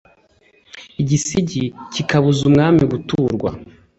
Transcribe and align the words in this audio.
Igisigi 1.01 1.63
kikabuza 1.93 2.41
umwami 2.49 2.83
guturwa. 2.91 3.49